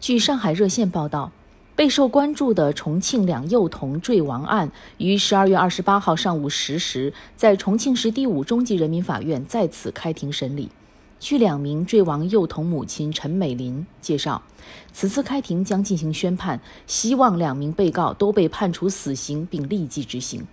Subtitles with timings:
[0.00, 1.30] 据上海热线报道，
[1.76, 10.70] 备受关注的重庆两幼童坠亡案于十二月二十八号上午十时，在重庆市第五中级人民法院再次开庭审理。
[11.18, 14.42] 据两名坠亡幼童母亲陈美林介绍，
[14.90, 20.46] 此次开庭将进行宣判，希望两名被告都被判处死刑并立即执行。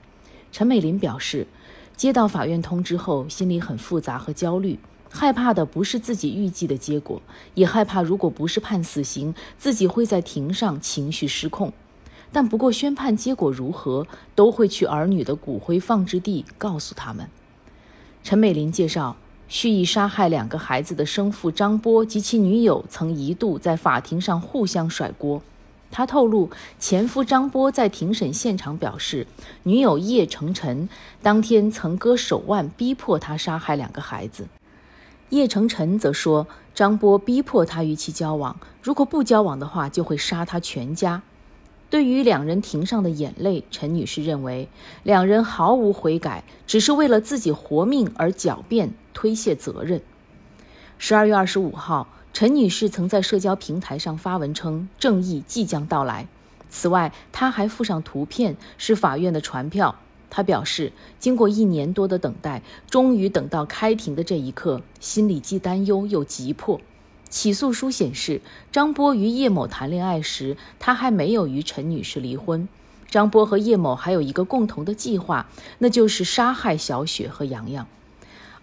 [0.52, 1.48] 陈美林表示，
[1.96, 4.78] 接到法院通知后，心里很复杂和焦虑。
[5.10, 7.22] 害怕的不是自己预计的结果，
[7.54, 11.72] 也害怕如果不是判死刑，自己会在庭上情绪失控。
[12.32, 17.30] 但不过宣判结果如何，都会去儿女的骨灰放置地告诉他们。
[18.24, 19.16] 陈美玲介绍，
[19.48, 25.42] 蓄意杀害两个孩子的生父张波及其女友曾一度在法庭上互相甩锅。
[25.90, 29.26] 他透露，前夫张波在庭审现场表示，
[29.64, 30.90] 女友叶成晨
[31.24, 34.46] 当天曾割手腕，逼迫他杀害两个孩子。
[35.30, 41.22] 叶成晨则说，张波逼迫他与其交往，如果不交往的话，就会杀他全家。
[41.90, 44.70] 对于两人庭上的眼泪，陈女士认为，
[45.04, 50.02] 两人毫无悔改，只是为了自己活命而狡辩推卸责任。
[50.98, 56.28] 十二月二十五号，陈女士曾在社交平台上发文称，正义即将到来。
[56.70, 59.96] 此外，她还附上图片，是法院的传票。
[60.30, 66.80] 他表示，经过一年多的等待，终于等到开庭的这一刻，心里既担忧又急迫。
[67.30, 72.68] 起诉书显示，张波与叶某谈恋爱时，他还没有与陈女士离婚。
[73.10, 75.48] 张波和叶某还有一个共同的计划，
[75.80, 77.88] 那就是杀害小雪和洋洋。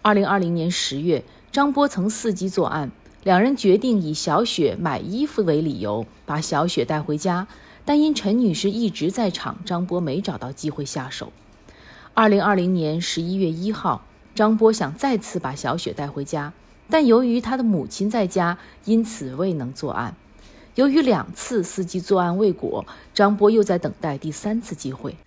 [0.01, 2.91] 二零二零年十月，张波曾伺机作案，
[3.23, 7.47] 两人决定以小雪买衣服为理由，把小雪带回家，
[7.85, 11.33] 但因陈女士一直在场，张波没找到机会下手。
[12.17, 16.53] 二零二零年十一月一号，张波想再次把小雪带回家，
[16.89, 20.15] 但由于他的母亲在家，因此未能作案。
[20.75, 25.17] 由于两次伺机作案未果，张波又在等待第三次机会。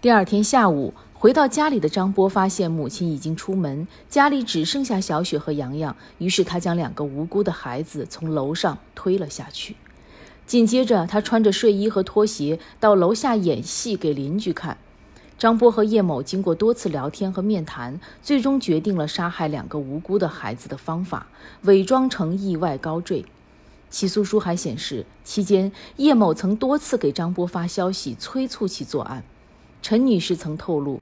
[0.00, 9.76] 第二天下午，回到家里的张波发现母亲已经出门，家里只剩下小雪和洋洋，于是他将两个无辜的孩子从楼上推了下去。
[10.46, 14.78] 紧接着，他穿着睡衣和拖鞋到楼下演戏给邻居看。
[15.38, 21.28] 张波和叶某经过多次聊天和面谈，最终决定了杀害两个无辜的孩子的方法：
[21.62, 23.24] 伪装成意外高坠。
[23.88, 29.22] 起诉书还显示，期间叶某曾多次给张波发消息，催促其作案。
[29.80, 31.00] 陈女士曾透露，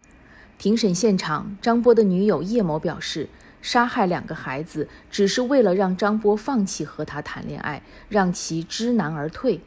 [0.59, 3.31] 庭审现场，张波的女友叶某表示，
[3.63, 9.63] 杀害两个孩子只是为了让张波放弃和他谈恋爱，让其知难而退。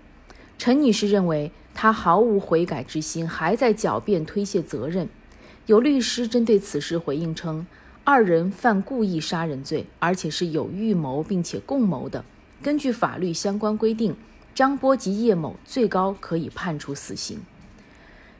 [0.60, 1.52] 陈女士认为。
[1.82, 5.08] 他毫无悔改之心，还在狡辩推卸责任。
[5.68, 7.66] 有律师针对此事回应称，
[8.04, 12.26] 二人犯故意杀人罪，而且是有预谋并且共谋的。
[12.62, 14.14] 根据法律相关规定，
[14.54, 17.40] 张波及叶某最高可以判处死刑。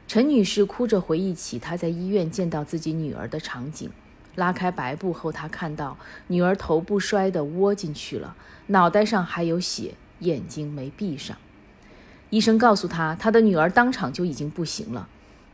[0.06, 3.88] 陈女士哭着回忆起她在医院见到自己女儿的场景，
[4.34, 8.36] 拉开白布后，她看到女儿头部摔得窝进去了，
[8.66, 11.38] 脑袋上还有血，眼睛没闭上。
[12.30, 15.08] 医生告诉他，他的女儿当场就已经不行了。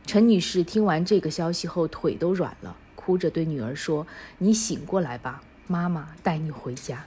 [0.05, 4.05] 陈女士听完这个消息后，腿都软了，哭着对女儿说
[4.39, 7.03] ：“你醒过来吧，妈妈带你回家。”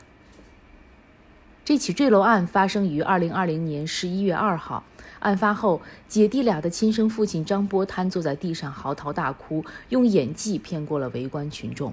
[1.64, 4.82] 这起坠楼案发生于二零二零年十一月二号。
[5.20, 11.92] 案发后，姐弟俩的亲生父亲张波瘫坐在地上嚎啕大哭，用演技骗过了围观群众。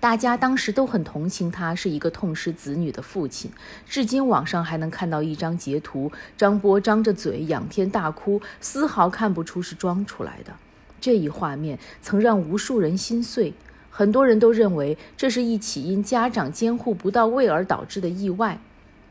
[0.00, 3.52] 大家当时都很同情他，是一个痛失子女的父亲。
[3.86, 10.54] 至今网上还能看到一张截图，张波张着嘴仰天大哭，丝毫看不出是装出来的。
[11.02, 13.52] 这一画面曾让无数人心碎，
[13.90, 18.58] 很多人都认为这是一起因家长监护不到位而导致的意外。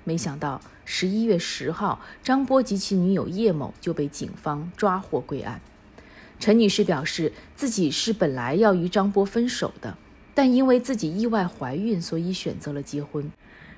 [0.03, 5.61] 没想到十一月十号，张波及其女友叶某就被警方抓获归案。
[6.39, 9.95] 陈女士表示，自己是本来要与张波分手的。
[10.41, 13.29] 但因为自己意外怀孕，所以选择了结婚。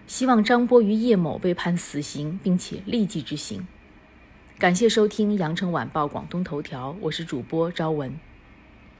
[0.05, 3.65] 希望张波与叶某被判死刑，并且立即执行。
[4.59, 8.13] 感谢收听《羊城晚报广东头条》，我是主播朝文。